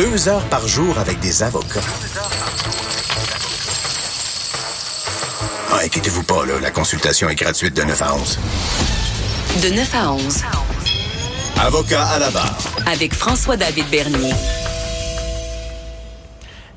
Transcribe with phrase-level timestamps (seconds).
[0.00, 1.82] Deux heures par jour avec des avocats.
[5.70, 8.38] Ah, inquiétez-vous pas, là, la consultation est gratuite de 9 à 11.
[9.62, 10.42] De 9 à 11.
[11.60, 12.56] Avocat à la barre.
[12.90, 14.32] Avec François-David Bernier.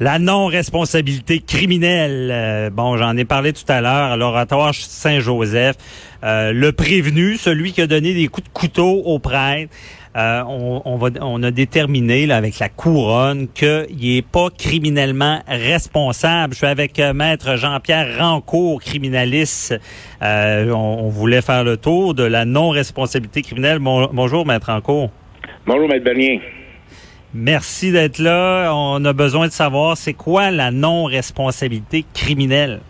[0.01, 2.29] La non-responsabilité criminelle.
[2.29, 5.77] Euh, bon, j'en ai parlé tout à l'heure à l'oratoire Saint-Joseph.
[6.25, 9.71] Euh, le prévenu, celui qui a donné des coups de couteau au prêtre.
[10.15, 16.53] Euh, on, va, on a déterminé là, avec la couronne qu'il n'est pas criminellement responsable.
[16.53, 19.79] Je suis avec maître Jean-Pierre Rancourt, criminaliste.
[20.21, 23.79] On, voulait faire le tour de la non-responsabilité criminelle.
[23.79, 25.09] bonjour, maître Rancourt.
[25.65, 26.41] Bonjour, maître Bernier.
[27.33, 28.71] Merci d'être là.
[28.75, 32.81] On a besoin de savoir c'est quoi la non-responsabilité criminelle?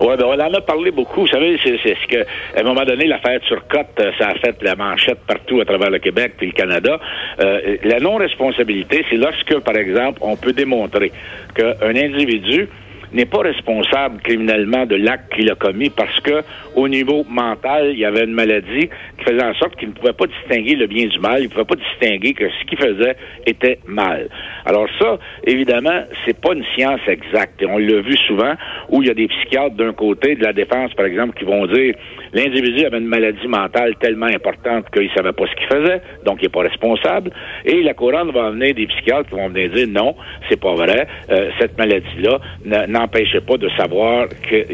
[0.00, 1.22] Oui, ben on en a parlé beaucoup.
[1.22, 2.18] Vous savez, c'est ce que,
[2.56, 5.90] à un moment donné, l'affaire Turcotte, euh, ça a fait la manchette partout à travers
[5.90, 7.00] le Québec et le Canada.
[7.40, 11.12] Euh, la non-responsabilité, c'est lorsque, par exemple, on peut démontrer
[11.54, 12.68] qu'un individu
[13.12, 16.42] n'est pas responsable criminellement de l'acte qu'il a commis parce que
[16.74, 20.12] au niveau mental, il y avait une maladie qui faisait en sorte qu'il ne pouvait
[20.12, 23.16] pas distinguer le bien du mal, il ne pouvait pas distinguer que ce qu'il faisait
[23.46, 24.28] était mal.
[24.64, 27.62] Alors ça, évidemment, c'est pas une science exacte.
[27.62, 28.54] Et on l'a vu souvent
[28.90, 31.66] où il y a des psychiatres d'un côté de la défense, par exemple, qui vont
[31.66, 31.94] dire
[32.32, 36.44] l'individu avait une maladie mentale tellement importante qu'il savait pas ce qu'il faisait, donc il
[36.44, 37.30] n'est pas responsable.
[37.64, 40.14] Et la couronne va amener des psychiatres qui vont venir dire non,
[40.48, 42.38] c'est pas vrai, euh, cette maladie-là
[42.88, 44.66] n'empêchait pas de savoir qu'il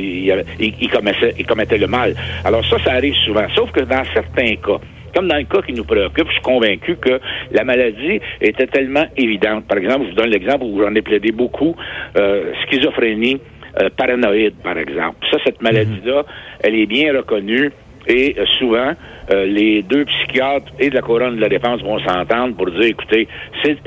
[0.60, 2.14] il, commettait, il commettait le mal.
[2.44, 3.46] Alors ça, ça arrive souvent.
[3.54, 4.80] Sauf que dans certains cas,
[5.14, 7.20] comme dans le cas qui nous préoccupe, je suis convaincu que
[7.52, 9.66] la maladie était tellement évidente.
[9.66, 11.76] Par exemple, je vous donne l'exemple où j'en ai plaidé beaucoup,
[12.16, 13.38] euh, schizophrénie,
[13.80, 15.16] euh, paranoïde, par exemple.
[15.30, 16.24] Ça, cette maladie-là,
[16.60, 17.70] elle est bien reconnue.
[18.06, 18.92] Et euh, souvent,
[19.32, 22.82] euh, les deux psychiatres et de la couronne de la défense vont s'entendre pour dire,
[22.82, 23.28] écoutez,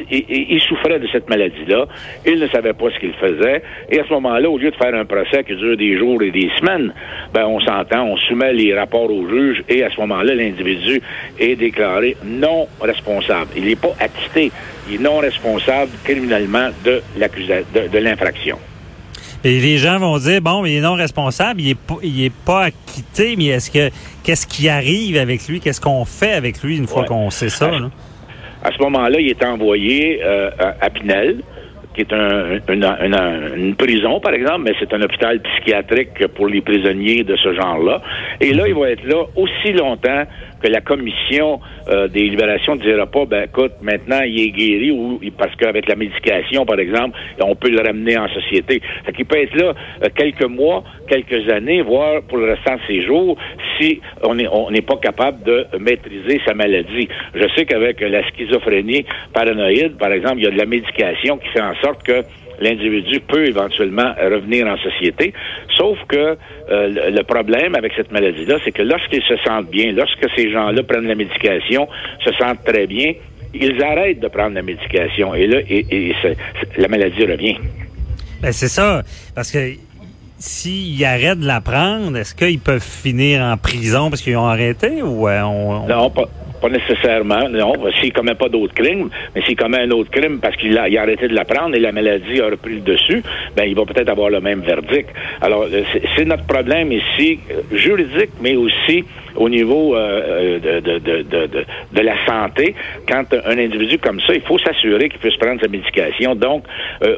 [0.09, 1.85] il, souffrait de cette maladie-là,
[2.25, 4.95] il ne savait pas ce qu'il faisait, et à ce moment-là, au lieu de faire
[4.95, 6.93] un procès qui dure des jours et des semaines,
[7.33, 11.01] ben on s'entend, on soumet les rapports au juge, et à ce moment-là, l'individu
[11.37, 13.51] est déclaré non responsable.
[13.57, 14.51] Il n'est pas acquitté,
[14.87, 18.57] il est non responsable criminellement de de l'infraction.
[19.45, 22.33] Et les gens vont dire bon, il est non responsable, il est pas, il est
[22.33, 26.77] pas acquitté, mais est-ce que qu'est-ce qui arrive avec lui, qu'est-ce qu'on fait avec lui
[26.77, 27.69] une fois qu'on sait ça
[28.63, 30.49] À ce moment-là, il est envoyé euh,
[30.81, 31.43] à Pinel
[31.95, 32.59] qui est un,
[33.55, 38.01] une, prison, par exemple, mais c'est un hôpital psychiatrique pour les prisonniers de ce genre-là.
[38.41, 40.23] Et là, il va être là aussi longtemps
[40.61, 44.91] que la commission euh, des libérations ne dira pas, ben écoute, maintenant il est guéri
[44.91, 48.81] ou parce qu'avec la médication, par exemple, on peut le ramener en société.
[49.05, 49.73] Fait qu'il peut être là
[50.03, 53.37] euh, quelques mois, quelques années, voire pour le restant de ses jours,
[53.79, 57.07] si on n'est on n'est pas capable de maîtriser sa maladie.
[57.33, 61.47] Je sais qu'avec la schizophrénie paranoïde, par exemple, il y a de la médication qui
[61.49, 62.23] fait en sorte que
[62.59, 65.33] l'individu peut éventuellement revenir en société.
[65.75, 66.37] Sauf que
[66.69, 70.83] euh, le problème avec cette maladie-là, c'est que lorsqu'ils se sentent bien, lorsque ces gens-là
[70.83, 71.87] prennent la médication,
[72.23, 73.13] se sentent très bien,
[73.53, 76.13] ils arrêtent de prendre la médication et là, et,
[76.77, 77.57] la maladie revient.
[78.41, 79.01] Ben c'est ça,
[79.33, 79.75] parce que
[80.37, 85.01] s'ils arrêtent de la prendre, est-ce qu'ils peuvent finir en prison parce qu'ils ont arrêté
[85.01, 86.27] ou euh, on, Non, pas,
[86.65, 87.73] pas nécessairement, non.
[87.99, 91.27] S'il commet pas d'autres crimes, mais s'il commet un autre crime parce qu'il a, arrêté
[91.27, 93.21] de la prendre et la maladie a repris le dessus,
[93.55, 95.09] ben il va peut-être avoir le même verdict.
[95.41, 95.83] Alors, euh,
[96.15, 99.03] c'est notre problème ici, euh, juridique, mais aussi
[99.35, 102.73] au niveau euh, de, de, de, de, de la santé.
[103.07, 106.33] Quand un individu comme ça, il faut s'assurer qu'il puisse prendre sa médication.
[106.33, 106.63] Donc,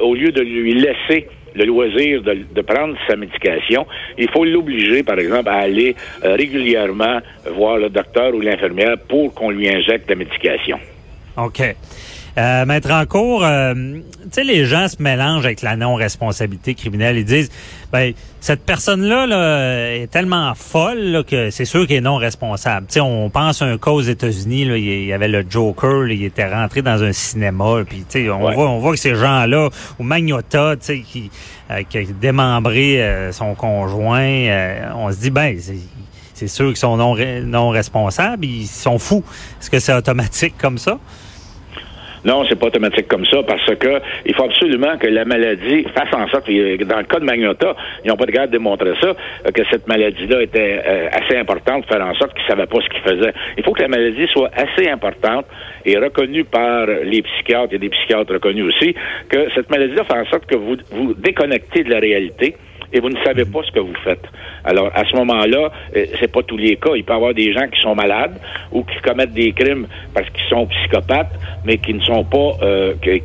[0.01, 3.85] au lieu de lui laisser le loisir de, prendre sa médication,
[4.17, 7.19] il faut l'obliger, par exemple, à aller euh, régulièrement
[7.55, 10.79] voir le docteur ou l'infirmière pour qu'on lui injecte la médication.
[11.37, 11.61] OK.
[12.37, 17.17] Euh, Maître en cours, euh, tu sais, les gens se mélangent avec la non-responsabilité criminelle.
[17.17, 17.49] Ils disent,
[17.91, 22.85] ben, cette personne-là là, est tellement folle que c'est sûr qu'elle est non responsable.
[22.87, 26.23] Tu sais, on pense à un cas aux États-Unis, il y avait le Joker, il
[26.23, 29.69] était rentré dans un cinéma, puis tu sais, on voit, on voit que ces gens-là,
[29.97, 31.31] ou Magnota, tu sais, qui,
[31.71, 35.57] euh, qui a démembré euh, son conjoint, on se dit, ben,
[36.35, 39.23] c'est sûr qu'ils sont non, non responsables, ils sont fous.
[39.59, 40.99] Est-ce que c'est automatique comme ça?
[42.25, 46.13] Non, c'est pas automatique comme ça parce que il faut absolument que la maladie fasse
[46.13, 49.09] en sorte, dans le cas de Magnota, ils n'ont pas de garde de démontrer ça,
[49.09, 52.79] euh, que cette maladie-là était euh, assez importante, faire en sorte qu'ils ne savaient pas
[52.81, 53.33] ce qu'ils faisaient.
[53.57, 55.45] Il faut que la maladie soit assez importante
[55.85, 58.95] et reconnue par les psychiatres, et des psychiatres reconnus aussi,
[59.29, 62.55] que cette maladie-là fait en sorte que vous vous déconnectez de la réalité
[62.93, 64.23] et vous ne savez pas ce que vous faites.
[64.63, 66.91] Alors, à ce moment-là, euh, c'est pas tous les cas.
[66.95, 68.39] Il peut y avoir des gens qui sont malades
[68.71, 71.33] ou qui commettent des crimes parce qu'ils sont psychopathes,
[71.65, 73.21] mais qui ne sont pas, euh, qui,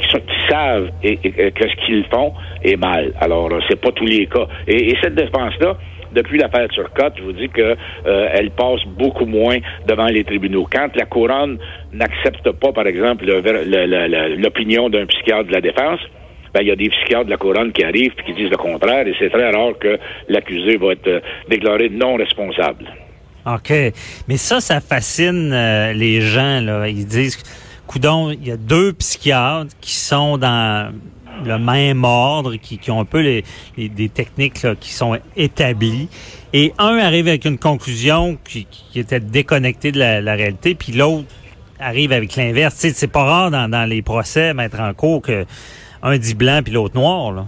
[0.48, 3.12] savent et, que ce qu'ils font est mal.
[3.20, 4.46] Alors, c'est pas tous les cas.
[4.66, 5.76] Et, et cette défense-là,
[6.12, 7.76] depuis l'affaire Turcotte, je vous dis que
[8.06, 10.66] euh, elle passe beaucoup moins devant les tribunaux.
[10.70, 11.58] Quand la couronne
[11.92, 16.00] n'accepte pas, par exemple, l'opinion d'un psychiatre de la défense,
[16.54, 18.56] ben, il y a des psychiatres de la couronne qui arrivent et qui disent le
[18.56, 22.86] contraire, et c'est très rare que l'accusé va être euh, déclaré non responsable.
[23.46, 23.72] OK.
[24.28, 26.88] Mais ça, ça fascine euh, les gens, là.
[26.88, 27.38] Ils disent,
[27.86, 30.92] coudon, il y a deux psychiatres qui sont dans
[31.44, 33.44] le même ordre, qui, qui ont un peu les,
[33.76, 36.08] des techniques qui sont établies.
[36.52, 41.26] Et un arrive avec une conclusion qui, qui était déconnectée de la, réalité, puis l'autre
[41.80, 42.74] arrive avec l'inverse.
[42.76, 45.46] C'est pas rare dans, dans les procès, mettre en cours que
[46.02, 47.32] un dit blanc puis l'autre noir.
[47.32, 47.44] Là.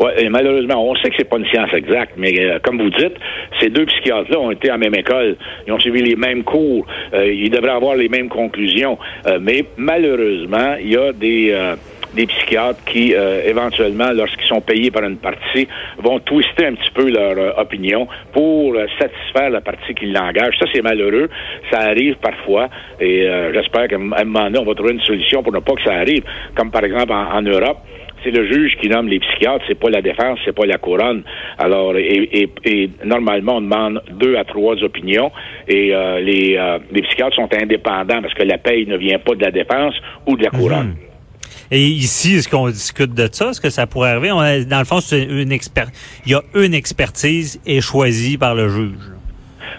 [0.00, 2.88] Ouais, et malheureusement, on sait que c'est pas une science exacte, mais euh, comme vous
[2.88, 3.12] dites,
[3.60, 5.36] ces deux psychiatres-là ont été à la même école,
[5.66, 9.66] ils ont suivi les mêmes cours, euh, ils devraient avoir les mêmes conclusions, euh, mais
[9.76, 11.54] malheureusement, il y a des
[12.14, 15.68] des psychiatres qui, euh, éventuellement, lorsqu'ils sont payés par une partie,
[15.98, 20.54] vont twister un petit peu leur euh, opinion pour euh, satisfaire la partie qui l'engage.
[20.58, 21.28] Ça, c'est malheureux.
[21.70, 22.68] Ça arrive parfois
[23.00, 25.82] et j'espère qu'à un moment donné, on va trouver une solution pour ne pas que
[25.82, 26.22] ça arrive.
[26.54, 27.78] Comme par exemple en, Europe,
[28.22, 31.22] c'est le juge qui nomme les psychiatres, c'est pas la défense, c'est pas la couronne.
[31.58, 35.30] Alors, et, et, normalement, on demande deux à trois opinions
[35.68, 36.58] et les,
[36.92, 39.94] les psychiatres sont indépendants parce que la paye ne vient pas de la défense
[40.26, 40.88] ou de la couronne.
[40.88, 41.09] Mhm.
[41.70, 43.50] Et ici, est-ce qu'on discute de ça?
[43.50, 44.28] Est-ce que ça pourrait arriver?
[44.64, 45.88] Dans le fond, c'est une expert,
[46.26, 49.10] il y a une expertise et choisie par le juge.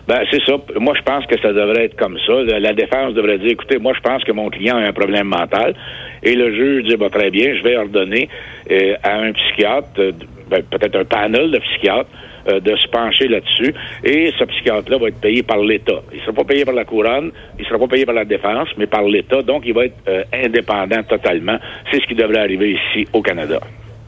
[0.07, 0.53] Ben, c'est ça.
[0.79, 2.33] Moi, je pense que ça devrait être comme ça.
[2.59, 5.75] La défense devrait dire, écoutez, moi, je pense que mon client a un problème mental.
[6.23, 8.29] Et le juge dit, bah, très bien, je vais ordonner
[8.69, 10.11] euh, à un psychiatre, euh,
[10.49, 12.09] ben, peut-être un panel de psychiatres,
[12.47, 13.73] euh, de se pencher là-dessus.
[14.03, 16.01] Et ce psychiatre-là va être payé par l'État.
[16.11, 18.25] Il ne sera pas payé par la couronne, il ne sera pas payé par la
[18.25, 19.41] défense, mais par l'État.
[19.41, 21.57] Donc, il va être indépendant totalement.
[21.91, 23.59] C'est ce qui devrait arriver ici au Canada.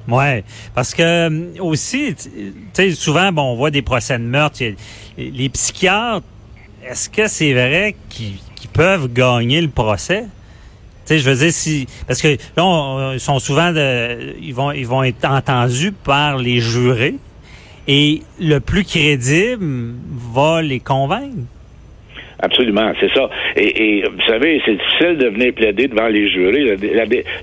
[0.07, 0.43] Ouais,
[0.75, 4.61] parce que aussi, tu sais, souvent, bon, on voit des procès de meurtre.
[5.17, 6.25] Les psychiatres,
[6.85, 10.25] est-ce que c'est vrai qu'ils peuvent gagner le procès?
[11.05, 14.71] Tu sais, je veux dire, si parce que là, ils sont souvent, de, ils vont,
[14.71, 17.15] ils vont être entendus par les jurés
[17.87, 19.95] et le plus crédible
[20.33, 21.35] va les convaincre.
[22.43, 23.29] Absolument, c'est ça.
[23.55, 26.75] Et, vous savez, c'est difficile de venir plaider devant les jurés.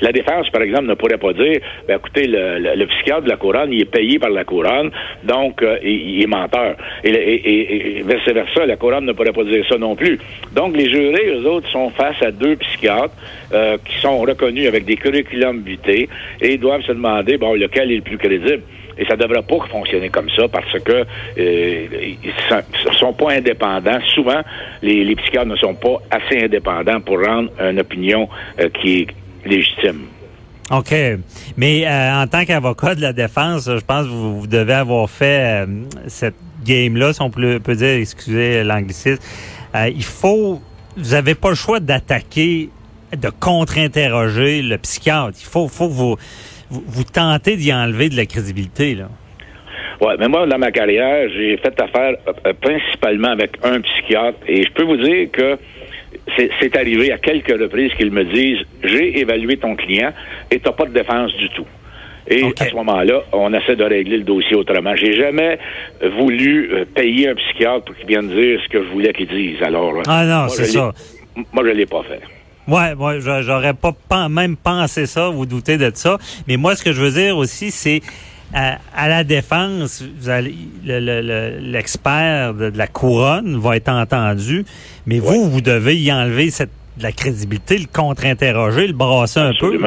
[0.02, 1.58] La, défense, par exemple, ne pourrait pas dire,
[1.88, 4.90] ben, écoutez, le, psychiatre de la couronne, il est payé par la couronne,
[5.24, 6.76] donc euh, il, est menteur.
[7.02, 10.18] Et, et, vice-versa, la couronne ne pourrait pas dire ça non plus.
[10.54, 13.14] Donc, les jurés, eux autres, sont face à deux psychiatres
[13.54, 16.08] euh, qui sont reconnus avec des curriculums vitae
[16.42, 18.60] et doivent se demander, bon, lequel est le plus crédible.
[19.00, 21.06] Et ça ne devrait pas fonctionner comme ça parce que
[21.38, 21.86] euh,
[22.22, 23.98] ils sont pas indépendants.
[24.14, 24.42] Souvent,
[24.82, 28.28] les, psychiatres ne sont pas assez indépendants pour rendre une opinion
[28.60, 29.06] euh, qui est
[29.46, 30.02] légitime.
[30.70, 30.94] OK.
[31.56, 35.66] Mais euh, en tant qu'avocat de la défense, je pense que vous, devez avoir fait
[36.06, 39.22] cette game-là, si on peut, dire, excusez l'anglicisme.
[39.74, 40.60] il faut,
[40.94, 42.68] vous n'avez pas le choix d'attaquer,
[43.16, 45.38] de contre-interroger le psychiatre.
[45.40, 46.16] Il faut, faut vous,
[46.70, 49.08] vous, tentez d'y enlever de la crédibilité, là?
[50.00, 52.14] Oui, mais moi, dans ma carrière, j'ai fait affaire
[52.46, 55.58] euh, principalement avec un psychiatre et je peux vous dire que
[56.36, 60.12] c'est arrivé à quelques reprises qu'ils me disent j'ai évalué ton client
[60.50, 61.66] et t'as pas de défense du tout.
[62.28, 64.94] Et à ce moment-là, on essaie de régler le dossier autrement.
[64.94, 65.58] J'ai jamais
[66.16, 69.62] voulu euh, payer un psychiatre pour qu'il vienne dire ce que je voulais qu'il dise.
[69.62, 70.92] Alors, ah non, c'est ça.
[71.52, 72.20] Moi, je l'ai pas fait.
[72.70, 76.18] Ouais, ouais, j'aurais pas même pensé ça, vous doutez de ça.
[76.46, 78.00] Mais moi, ce que je veux dire aussi, c'est
[78.54, 80.04] à, la défense,
[80.84, 84.64] l'expert de, la couronne va être entendu,
[85.06, 86.70] mais vous, vous devez y enlever cette
[87.02, 89.78] la crédibilité, le contre-interroger, le brasser un peu.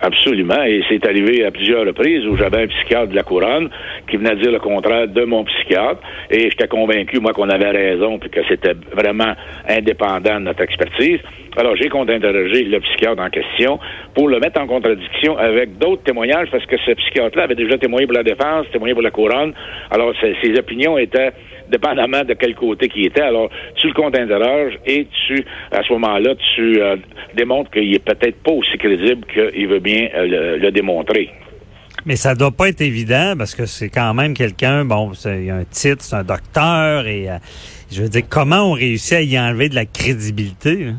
[0.00, 0.62] Absolument.
[0.62, 3.68] Et c'est arrivé à plusieurs reprises où j'avais un psychiatre de la couronne
[4.08, 6.00] qui venait dire le contraire de mon psychiatre.
[6.30, 9.34] Et j'étais convaincu, moi, qu'on avait raison puis que c'était vraiment
[9.68, 11.18] indépendant de notre expertise.
[11.58, 13.80] Alors, j'ai contre-interrogé le psychiatre en question
[14.14, 18.06] pour le mettre en contradiction avec d'autres témoignages parce que ce psychiatre-là avait déjà témoigné
[18.06, 19.52] pour la défense, témoigné pour la couronne.
[19.90, 21.32] Alors, ses opinions étaient
[21.68, 23.22] dépendamment de quel côté qui était.
[23.22, 26.94] Alors, tu le comptes interroges et tu, à ce moment-là, tu euh,
[27.34, 31.28] démontres qu'il est peut-être pas aussi crédible qu'il veut bien euh, le, démontrer.
[32.06, 35.56] Mais ça doit pas être évident parce que c'est quand même quelqu'un, bon, il a
[35.56, 37.38] un titre, c'est un docteur et euh,
[37.90, 40.92] je veux dire, comment on réussit à y enlever de la crédibilité?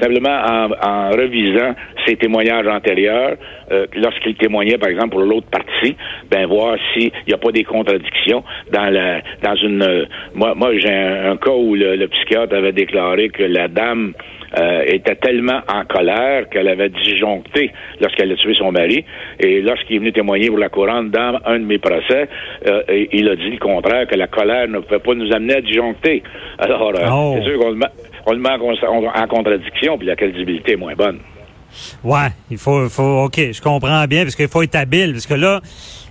[0.00, 1.74] Simplement en, en revisant
[2.06, 3.36] ses témoignages antérieurs,
[3.72, 5.96] euh, lorsqu'il témoignait, par exemple, pour l'autre partie,
[6.30, 9.82] ben voir s'il n'y a pas des contradictions dans la dans une.
[9.82, 13.68] euh, moi, moi j'ai un, un cas où le, le psychiatre avait déclaré que la
[13.68, 14.12] dame
[14.58, 19.04] euh, était tellement en colère qu'elle avait disjoncté lorsqu'elle a tué son mari.
[19.40, 22.28] Et lorsqu'il est venu témoigner pour la couronne dans un de mes procès,
[22.68, 25.54] euh, et- il a dit le contraire, que la colère ne pouvait pas nous amener
[25.56, 26.22] à disjoncter.
[26.58, 27.34] Alors, euh, Oh.
[27.38, 27.86] c'est sûr qu'on le met,
[28.26, 31.18] on en, con- en contradiction, puis la crédibilité est moins bonne.
[32.02, 35.34] Ouais, il faut, faut, ok, je comprends bien, parce qu'il faut être habile, parce que
[35.34, 35.60] là,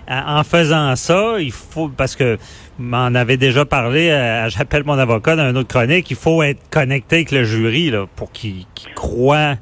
[0.08, 2.38] en faisant ça, il faut, parce que
[2.78, 6.60] m'en avait déjà parlé, euh, j'appelle mon avocat dans une autre chronique, il faut être
[6.70, 9.56] connecté avec le jury, là, pour qu'il croit.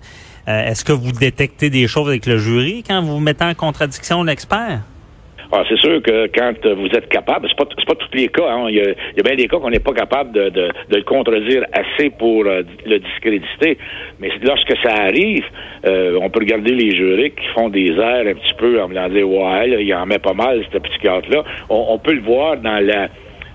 [0.47, 4.23] Euh, Est-ce que vous détectez des choses avec le jury quand vous mettez en contradiction
[4.25, 4.81] l'expert?
[5.53, 8.49] Ah, c'est sûr que quand euh, vous êtes capable, c'est pas pas tous les cas.
[8.49, 11.65] Hein, il, y a, bien des cas qu'on n'est pas capable de, de, le contredire
[11.73, 13.79] assez pour euh, le discréditer.
[14.21, 15.45] Mais lorsque ça arrive,
[15.87, 18.95] euh, on peut regarder les jurés qui font des airs un petit peu en me
[18.95, 21.45] dire ouais, là, il en met pas mal ce psychiatre là.
[21.69, 23.09] On, peut le voir dans la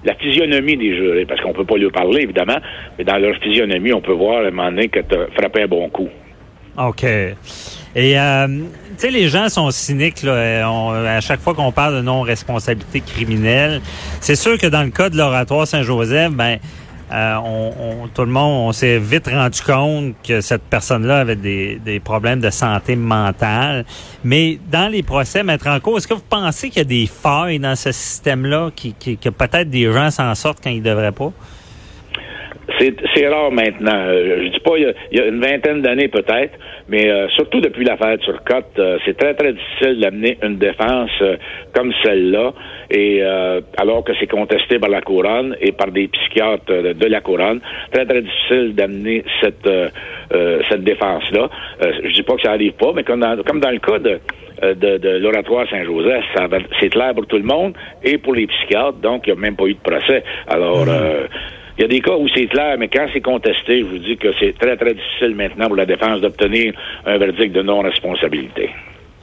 [0.06, 2.58] la physionomie des jurés, parce qu'on peut pas lui parler, évidemment,
[2.98, 5.68] mais dans leur physionomie, on peut voir à un moment donné que tu frappé un
[5.68, 6.08] bon coup.
[6.78, 7.04] OK.
[7.04, 8.48] Et, euh,
[9.00, 10.32] sais, les gens sont cyniques, là.
[10.32, 13.82] Euh, On- à chaque fois qu'on parle de non-responsabilité criminelle.
[14.22, 16.58] C'est sûr que dans le cas de l'oratoire Saint-Joseph, ben,
[17.12, 21.36] euh, on, on- tout le monde, on s'est vite rendu compte que cette personne-là avait
[21.36, 23.86] des, des problèmes de santé mentale.
[24.24, 27.08] Mais dans les procès, mettre en cause, est-ce que vous pensez qu'il y a des
[27.08, 31.12] failles dans ce système-là, qui, qui- que peut-être des gens s'en sortent quand ils devraient
[31.12, 31.32] pas?
[32.78, 33.96] C'est, c'est rare maintenant.
[34.08, 36.54] Euh, je dis pas il y a, il y a une vingtaine d'années peut-être,
[36.88, 41.38] mais euh, surtout depuis l'affaire Turcotte, euh, c'est très très difficile d'amener une défense euh,
[41.74, 42.54] comme celle-là,
[42.92, 47.06] et euh, alors que c'est contesté par la couronne et par des psychiatres euh, de
[47.08, 47.60] la couronne,
[47.92, 49.70] très très difficile d'amener cette
[50.70, 51.50] cette défense-là.
[51.84, 53.98] Euh, je dis pas que ça arrive pas, mais comme dans, comme dans le cas
[54.00, 54.20] de
[54.62, 57.74] de, de l'oratoire Saint-Joseph, ça va- c'est clair pour tout le monde
[58.04, 60.22] et pour les psychiatres, donc il n'y a même pas eu de procès.
[60.50, 61.28] Alors, euh,
[61.80, 64.18] il y a des cas où c'est clair, mais quand c'est contesté, je vous dis
[64.18, 66.74] que c'est très, très difficile maintenant pour la défense d'obtenir
[67.06, 68.70] un verdict de non-responsabilité.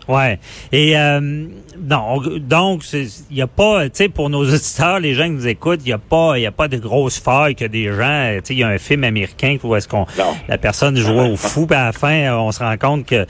[0.09, 0.39] Ouais.
[0.73, 5.25] Et euh, non, donc il y a pas, tu sais, pour nos auditeurs, les gens
[5.25, 7.65] qui nous écoutent, il y a pas, il y a pas de grosses failles que
[7.65, 10.07] des gens, tu sais, il y a un film américain où est-ce qu'on,
[10.49, 13.27] la personne jouait au fou, puis à la fin, on se rend compte que euh,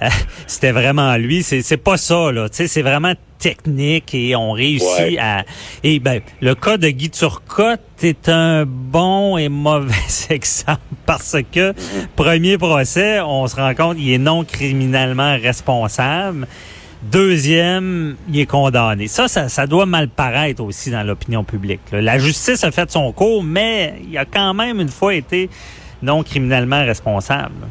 [0.46, 1.42] c'était vraiment lui.
[1.42, 5.18] C'est, c'est pas ça là, tu sais, c'est vraiment technique et on réussit Ouais.
[5.18, 5.44] à.
[5.82, 9.94] Et ben, le cas de Guy Turcotte est un bon et mauvais
[10.30, 11.72] exemple parce que
[12.16, 16.46] premier procès, on se rend compte qu'il est non criminellement responsable.
[17.02, 19.06] Deuxième, il est condamné.
[19.06, 21.80] Ça, ça, ça doit mal paraître aussi dans l'opinion publique.
[21.92, 25.48] La justice a fait son cours, mais il a quand même une fois été
[26.02, 27.66] non criminellement responsable.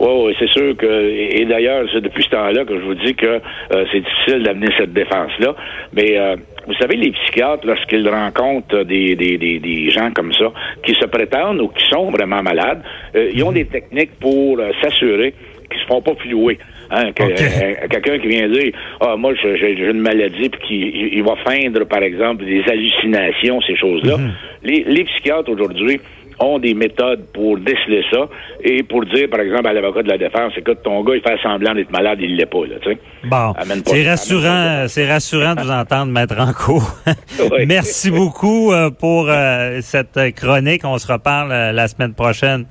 [0.00, 2.94] Oui, oui, c'est sûr que, et, et d'ailleurs, c'est depuis ce temps-là que je vous
[2.94, 5.54] dis que euh, c'est difficile d'amener cette défense-là.
[5.92, 6.36] Mais euh,
[6.68, 10.52] vous savez, les psychiatres, lorsqu'ils rencontrent des, des, des, des gens comme ça,
[10.84, 12.82] qui se prétendent ou qui sont vraiment malades,
[13.16, 15.32] euh, ils ont des techniques pour euh, s'assurer
[15.70, 16.58] qu'ils se font pas flouer.
[16.90, 21.22] Hein, que- euh, quelqu'un qui vient dire ah moi j'ai une maladie puis qui il,
[21.22, 24.16] va feindre par exemple des hallucinations ces choses-là
[24.64, 26.00] les, les psychiatres aujourd'hui
[26.40, 28.28] ont des méthodes pour déceler ça
[28.64, 31.36] et pour dire par exemple à l'avocat de la défense écoute ton gars il fait
[31.42, 33.52] semblant d'être malade il l'est pas là tu sais Bon,
[33.84, 36.88] c'est rassurant, c'est rassurant de vous entendre mettre en cours.
[37.50, 37.66] Oui.
[37.66, 40.82] Merci beaucoup euh, pour euh, cette chronique.
[40.84, 42.64] On se reparle la semaine prochaine.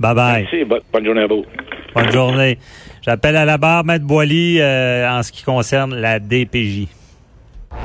[0.00, 0.48] Bye bye.
[0.50, 1.44] Merci, bonne journée à vous
[1.94, 2.58] Bonne journée.
[3.02, 6.86] J'appelle à la barre Maître Boily euh, en ce qui concerne la DPJ.